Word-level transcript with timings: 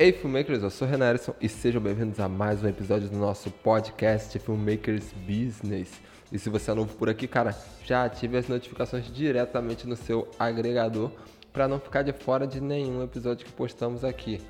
Ei, 0.00 0.12
filmmakers, 0.12 0.62
eu 0.62 0.70
sou 0.70 0.86
o 0.86 0.90
Renan 0.92 1.08
Erison 1.08 1.34
e 1.40 1.48
sejam 1.48 1.82
bem-vindos 1.82 2.20
a 2.20 2.28
mais 2.28 2.62
um 2.62 2.68
episódio 2.68 3.08
do 3.08 3.16
nosso 3.16 3.50
podcast 3.50 4.38
Filmmakers 4.38 5.12
Business. 5.12 5.90
E 6.30 6.38
se 6.38 6.48
você 6.48 6.70
é 6.70 6.74
novo 6.74 6.94
por 6.94 7.08
aqui, 7.08 7.26
cara, 7.26 7.52
já 7.84 8.04
ative 8.04 8.36
as 8.36 8.46
notificações 8.46 9.12
diretamente 9.12 9.88
no 9.88 9.96
seu 9.96 10.30
agregador 10.38 11.10
para 11.52 11.66
não 11.66 11.80
ficar 11.80 12.02
de 12.02 12.12
fora 12.12 12.46
de 12.46 12.60
nenhum 12.60 13.02
episódio 13.02 13.44
que 13.44 13.50
postamos 13.50 14.04
aqui. 14.04 14.40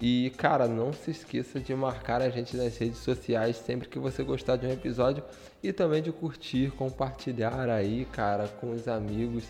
E, 0.00 0.32
cara, 0.36 0.66
não 0.66 0.92
se 0.92 1.12
esqueça 1.12 1.60
de 1.60 1.72
marcar 1.76 2.20
a 2.20 2.28
gente 2.28 2.56
nas 2.56 2.76
redes 2.76 2.98
sociais 2.98 3.54
sempre 3.54 3.88
que 3.88 4.00
você 4.00 4.24
gostar 4.24 4.56
de 4.56 4.66
um 4.66 4.72
episódio 4.72 5.22
e 5.62 5.72
também 5.72 6.02
de 6.02 6.10
curtir, 6.10 6.72
compartilhar 6.72 7.70
aí, 7.70 8.04
cara, 8.10 8.48
com 8.48 8.72
os 8.72 8.88
amigos 8.88 9.44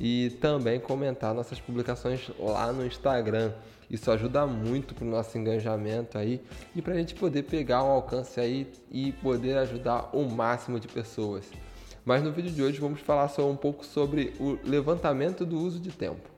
e 0.00 0.30
também 0.40 0.80
comentar 0.80 1.34
nossas 1.34 1.60
publicações 1.60 2.30
lá 2.38 2.72
no 2.72 2.84
Instagram. 2.84 3.52
Isso 3.90 4.10
ajuda 4.10 4.46
muito 4.46 4.94
para 4.94 5.04
o 5.04 5.10
nosso 5.10 5.36
engajamento 5.36 6.18
aí 6.18 6.40
e 6.74 6.82
para 6.82 6.94
a 6.94 6.96
gente 6.96 7.14
poder 7.14 7.42
pegar 7.44 7.84
um 7.84 7.90
alcance 7.90 8.40
aí 8.40 8.72
e 8.90 9.12
poder 9.12 9.58
ajudar 9.58 10.10
o 10.12 10.24
máximo 10.28 10.80
de 10.80 10.88
pessoas. 10.88 11.44
Mas 12.04 12.22
no 12.22 12.32
vídeo 12.32 12.50
de 12.50 12.62
hoje 12.62 12.80
vamos 12.80 13.00
falar 13.00 13.28
só 13.28 13.48
um 13.48 13.56
pouco 13.56 13.84
sobre 13.84 14.32
o 14.38 14.58
levantamento 14.64 15.46
do 15.46 15.58
uso 15.58 15.78
de 15.78 15.90
tempo. 15.90 16.28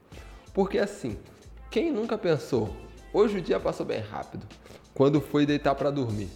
Porque 0.52 0.78
assim, 0.78 1.18
quem 1.70 1.90
nunca 1.90 2.16
pensou, 2.16 2.74
hoje 3.12 3.38
o 3.38 3.42
dia 3.42 3.58
passou 3.58 3.84
bem 3.84 4.00
rápido, 4.00 4.46
quando 4.94 5.20
foi 5.20 5.44
deitar 5.44 5.74
para 5.74 5.90
dormir. 5.90 6.28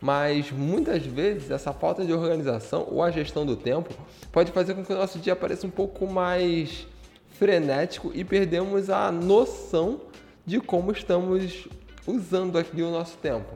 Mas 0.00 0.50
muitas 0.52 1.04
vezes 1.04 1.50
essa 1.50 1.72
falta 1.72 2.04
de 2.04 2.12
organização 2.12 2.86
ou 2.90 3.02
a 3.02 3.10
gestão 3.10 3.44
do 3.44 3.56
tempo 3.56 3.92
pode 4.30 4.52
fazer 4.52 4.74
com 4.74 4.84
que 4.84 4.92
o 4.92 4.96
nosso 4.96 5.18
dia 5.18 5.34
pareça 5.34 5.66
um 5.66 5.70
pouco 5.70 6.06
mais 6.06 6.86
frenético 7.30 8.12
e 8.14 8.24
perdemos 8.24 8.90
a 8.90 9.10
noção 9.10 10.00
de 10.46 10.60
como 10.60 10.92
estamos 10.92 11.68
usando 12.06 12.58
aqui 12.58 12.82
o 12.82 12.90
nosso 12.90 13.16
tempo. 13.18 13.52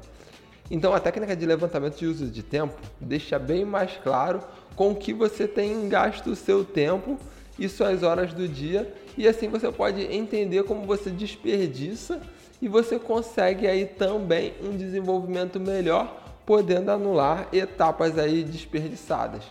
Então, 0.71 0.95
a 0.95 1.01
técnica 1.01 1.37
de 1.37 1.45
levantamento 1.45 1.99
de 1.99 2.07
uso 2.07 2.27
de 2.27 2.43
tempo 2.43 2.75
deixa 3.01 3.39
bem 3.39 3.65
mais 3.65 3.93
claro 4.03 4.43
com 4.75 4.95
que 4.95 5.13
você 5.13 5.47
tem 5.47 5.89
gasto 5.89 6.29
o 6.29 6.37
seu 6.37 6.65
tempo 6.65 7.19
e 7.59 7.69
suas 7.69 8.03
horas 8.03 8.33
do 8.33 8.49
dia, 8.49 8.93
e 9.17 9.29
assim 9.29 9.49
você 9.49 9.71
pode 9.71 10.03
entender 10.03 10.65
como 10.65 10.87
você 10.87 11.11
desperdiça 11.11 12.21
e 12.61 12.69
você 12.69 12.99
consegue 12.99 13.67
aí 13.67 13.85
também 13.85 14.55
um 14.63 14.77
desenvolvimento 14.77 15.61
melhor, 15.61 16.22
podendo 16.45 16.91
anular 16.91 17.49
etapas 17.53 18.19
aí 18.19 18.43
desperdiçadas. 18.43 19.45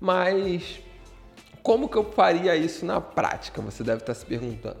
Mas 0.00 0.80
como 1.62 1.88
que 1.88 1.96
eu 1.96 2.04
faria 2.04 2.56
isso 2.56 2.84
na 2.84 3.00
prática? 3.00 3.60
Você 3.62 3.82
deve 3.82 3.98
estar 3.98 4.14
se 4.14 4.24
perguntando. 4.24 4.80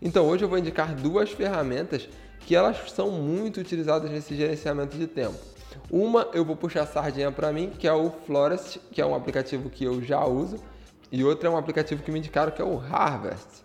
Então 0.00 0.26
hoje 0.26 0.44
eu 0.44 0.48
vou 0.48 0.58
indicar 0.58 0.94
duas 0.94 1.30
ferramentas 1.30 2.08
que 2.40 2.56
elas 2.56 2.76
são 2.90 3.10
muito 3.10 3.60
utilizadas 3.60 4.10
nesse 4.10 4.34
gerenciamento 4.34 4.96
de 4.96 5.06
tempo. 5.06 5.38
Uma 5.90 6.28
eu 6.32 6.44
vou 6.44 6.56
puxar 6.56 6.82
a 6.82 6.86
sardinha 6.86 7.30
para 7.30 7.52
mim, 7.52 7.70
que 7.70 7.86
é 7.86 7.92
o 7.92 8.10
Florest, 8.10 8.78
que 8.90 9.00
é 9.00 9.06
um 9.06 9.14
aplicativo 9.14 9.70
que 9.70 9.84
eu 9.84 10.02
já 10.02 10.24
uso, 10.24 10.56
e 11.10 11.22
outra 11.24 11.48
é 11.48 11.50
um 11.50 11.56
aplicativo 11.56 12.02
que 12.02 12.10
me 12.10 12.18
indicaram 12.18 12.52
que 12.52 12.60
é 12.60 12.64
o 12.64 12.78
Harvest. 12.78 13.62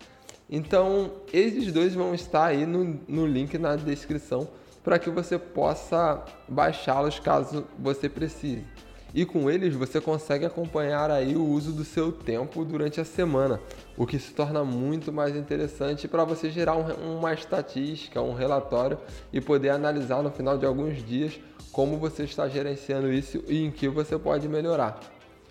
Então, 0.50 1.12
esses 1.32 1.72
dois 1.72 1.94
vão 1.94 2.14
estar 2.14 2.46
aí 2.46 2.64
no, 2.64 2.98
no 3.06 3.26
link 3.26 3.58
na 3.58 3.76
descrição 3.76 4.48
para 4.88 4.98
que 4.98 5.10
você 5.10 5.38
possa 5.38 6.24
baixá-los 6.48 7.20
caso 7.20 7.66
você 7.78 8.08
precise 8.08 8.64
e 9.12 9.26
com 9.26 9.50
eles 9.50 9.74
você 9.74 10.00
consegue 10.00 10.46
acompanhar 10.46 11.10
aí 11.10 11.36
o 11.36 11.44
uso 11.44 11.72
do 11.72 11.84
seu 11.84 12.10
tempo 12.10 12.64
durante 12.64 12.98
a 12.98 13.04
semana, 13.04 13.60
o 13.98 14.06
que 14.06 14.18
se 14.18 14.32
torna 14.32 14.64
muito 14.64 15.12
mais 15.12 15.36
interessante 15.36 16.08
para 16.08 16.24
você 16.24 16.48
gerar 16.48 16.74
um, 16.74 17.18
uma 17.18 17.34
estatística, 17.34 18.22
um 18.22 18.32
relatório 18.32 18.96
e 19.30 19.42
poder 19.42 19.68
analisar 19.68 20.22
no 20.22 20.30
final 20.30 20.56
de 20.56 20.64
alguns 20.64 21.04
dias 21.04 21.38
como 21.70 21.98
você 21.98 22.22
está 22.22 22.48
gerenciando 22.48 23.12
isso 23.12 23.44
e 23.46 23.62
em 23.62 23.70
que 23.70 23.90
você 23.90 24.18
pode 24.18 24.48
melhorar. 24.48 25.00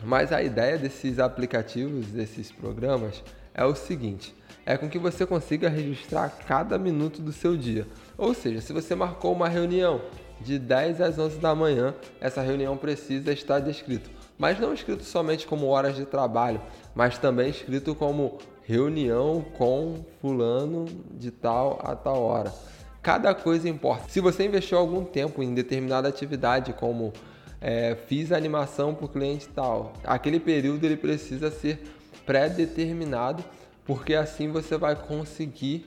Mas 0.04 0.32
a 0.32 0.42
ideia 0.42 0.80
desses 0.80 1.20
aplicativos, 1.20 2.08
desses 2.08 2.52
programas, 2.52 3.24
é 3.54 3.64
o 3.64 3.76
seguinte: 3.76 4.36
é 4.68 4.78
com 4.78 4.90
que 4.90 5.00
você 5.00 5.26
consiga 5.26 5.70
registrar 5.70 6.28
cada 6.46 6.78
minuto 6.78 7.22
do 7.22 7.32
seu 7.32 7.56
dia. 7.56 7.88
Ou 8.18 8.34
seja, 8.34 8.60
se 8.60 8.74
você 8.74 8.94
marcou 8.94 9.32
uma 9.32 9.48
reunião 9.48 10.02
de 10.42 10.60
10 10.60 11.00
às 11.00 11.18
11 11.18 11.40
da 11.40 11.56
manhã, 11.56 11.96
essa 12.20 12.42
reunião 12.42 12.76
precisa 12.76 13.32
estar 13.32 13.60
descrito. 13.60 14.10
Mas 14.38 14.60
não 14.60 14.74
escrito 14.74 15.06
somente 15.06 15.48
como 15.48 15.68
horas 15.68 15.96
de 15.96 16.04
trabalho, 16.04 16.62
mas 16.94 17.18
também 17.18 17.50
escrito 17.50 17.96
como 17.96 18.40
reunião 18.64 19.42
com 19.58 20.04
fulano 20.20 20.86
de 21.12 21.32
tal 21.32 21.80
a 21.82 21.96
tal 21.96 22.22
hora. 22.22 22.54
Cada 23.02 23.34
coisa 23.34 23.70
importa. 23.70 24.10
Se 24.10 24.20
você 24.20 24.46
investiu 24.46 24.78
algum 24.78 25.06
tempo 25.06 25.42
em 25.42 25.54
determinada 25.54 26.10
atividade, 26.10 26.74
como 26.74 27.14
é, 27.62 27.96
fiz 28.06 28.34
animação 28.34 28.94
para 28.94 29.06
o 29.06 29.10
cliente 29.10 29.48
tal, 29.48 29.94
aquele 30.04 30.42
período 30.42 30.84
ele 30.84 30.98
precisa 30.98 31.50
ser 31.50 31.80
pré-determinado, 32.26 33.42
porque 33.88 34.14
assim 34.14 34.52
você 34.52 34.78
vai 34.78 34.96
conseguir 34.96 35.86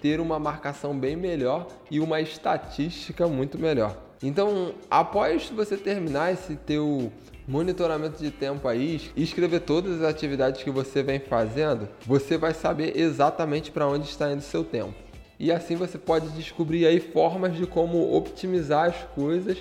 ter 0.00 0.20
uma 0.20 0.38
marcação 0.38 0.96
bem 0.96 1.16
melhor 1.16 1.66
e 1.90 1.98
uma 1.98 2.20
estatística 2.20 3.26
muito 3.26 3.58
melhor. 3.58 3.96
Então, 4.22 4.74
após 4.90 5.48
você 5.48 5.76
terminar 5.76 6.32
esse 6.32 6.54
teu 6.54 7.10
monitoramento 7.46 8.22
de 8.22 8.30
tempo 8.30 8.68
aí 8.68 9.00
escrever 9.16 9.60
todas 9.60 10.02
as 10.02 10.08
atividades 10.08 10.62
que 10.62 10.70
você 10.70 11.02
vem 11.02 11.18
fazendo, 11.18 11.88
você 12.04 12.36
vai 12.36 12.52
saber 12.52 12.96
exatamente 12.96 13.70
para 13.70 13.88
onde 13.88 14.06
está 14.06 14.30
indo 14.30 14.42
seu 14.42 14.62
tempo. 14.62 14.94
E 15.38 15.50
assim 15.50 15.76
você 15.76 15.96
pode 15.96 16.28
descobrir 16.30 16.86
aí 16.86 17.00
formas 17.00 17.56
de 17.56 17.66
como 17.66 18.14
optimizar 18.14 18.88
as 18.88 18.96
coisas 19.14 19.56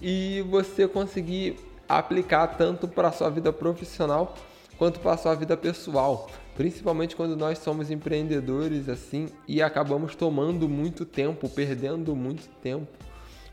e 0.00 0.42
você 0.48 0.88
conseguir 0.88 1.56
aplicar 1.88 2.46
tanto 2.46 2.88
para 2.88 3.08
a 3.08 3.12
sua 3.12 3.28
vida 3.28 3.52
profissional 3.52 4.34
quanto 4.78 5.00
para 5.00 5.12
a 5.12 5.16
sua 5.16 5.34
vida 5.34 5.56
pessoal 5.56 6.28
principalmente 6.56 7.14
quando 7.14 7.36
nós 7.36 7.58
somos 7.58 7.90
empreendedores 7.90 8.88
assim 8.88 9.28
e 9.46 9.62
acabamos 9.62 10.16
tomando 10.16 10.68
muito 10.68 11.04
tempo, 11.04 11.48
perdendo 11.48 12.16
muito 12.16 12.48
tempo 12.62 12.88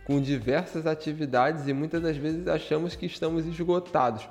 com 0.05 0.21
diversas 0.21 0.87
atividades 0.87 1.67
e 1.67 1.73
muitas 1.73 2.01
das 2.01 2.17
vezes 2.17 2.47
achamos 2.47 2.95
que 2.95 3.05
estamos 3.05 3.45
esgotados, 3.45 4.27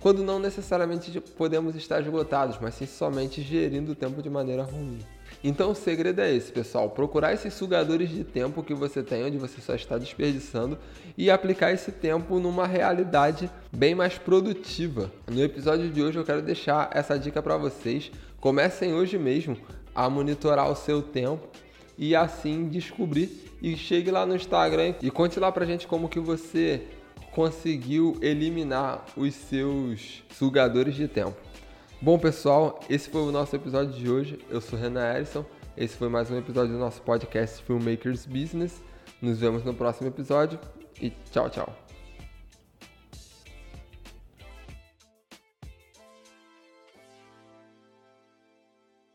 quando 0.00 0.22
não 0.22 0.38
necessariamente 0.38 1.18
podemos 1.20 1.76
estar 1.76 2.00
esgotados, 2.00 2.58
mas 2.60 2.74
sim 2.74 2.86
somente 2.86 3.40
gerindo 3.42 3.92
o 3.92 3.94
tempo 3.94 4.22
de 4.22 4.28
maneira 4.28 4.62
ruim. 4.62 4.98
Então 5.42 5.70
o 5.70 5.74
segredo 5.74 6.20
é 6.20 6.32
esse, 6.32 6.52
pessoal: 6.52 6.90
procurar 6.90 7.32
esses 7.32 7.54
sugadores 7.54 8.10
de 8.10 8.24
tempo 8.24 8.62
que 8.62 8.74
você 8.74 9.02
tem, 9.02 9.24
onde 9.24 9.38
você 9.38 9.60
só 9.60 9.74
está 9.74 9.98
desperdiçando, 9.98 10.78
e 11.16 11.30
aplicar 11.30 11.72
esse 11.72 11.92
tempo 11.92 12.38
numa 12.38 12.66
realidade 12.66 13.50
bem 13.72 13.94
mais 13.94 14.18
produtiva. 14.18 15.10
No 15.30 15.42
episódio 15.42 15.90
de 15.90 16.02
hoje 16.02 16.18
eu 16.18 16.24
quero 16.24 16.42
deixar 16.42 16.90
essa 16.92 17.18
dica 17.18 17.42
para 17.42 17.56
vocês. 17.56 18.10
Comecem 18.40 18.92
hoje 18.92 19.18
mesmo 19.18 19.56
a 19.94 20.08
monitorar 20.10 20.70
o 20.70 20.76
seu 20.76 21.00
tempo 21.00 21.48
e 21.96 22.14
assim 22.14 22.68
descobrir 22.68 23.30
e 23.62 23.76
chegue 23.76 24.10
lá 24.10 24.26
no 24.26 24.34
Instagram 24.34 24.94
e 25.00 25.10
conte 25.10 25.38
lá 25.40 25.50
pra 25.50 25.64
gente 25.64 25.86
como 25.86 26.08
que 26.08 26.20
você 26.20 26.82
conseguiu 27.32 28.16
eliminar 28.20 29.04
os 29.16 29.34
seus 29.34 30.22
sugadores 30.32 30.94
de 30.94 31.08
tempo. 31.08 31.36
Bom, 32.00 32.18
pessoal, 32.18 32.80
esse 32.90 33.08
foi 33.08 33.22
o 33.22 33.32
nosso 33.32 33.54
episódio 33.56 33.92
de 33.92 34.10
hoje. 34.10 34.38
Eu 34.50 34.60
sou 34.60 34.78
Renan 34.78 35.14
Erison. 35.14 35.44
Esse 35.76 35.96
foi 35.96 36.08
mais 36.08 36.30
um 36.30 36.36
episódio 36.36 36.72
do 36.72 36.78
nosso 36.78 37.00
podcast 37.02 37.62
Filmmakers 37.62 38.26
Business. 38.26 38.82
Nos 39.22 39.38
vemos 39.38 39.64
no 39.64 39.72
próximo 39.72 40.08
episódio 40.08 40.58
e 41.00 41.10
tchau, 41.30 41.48
tchau. 41.48 41.83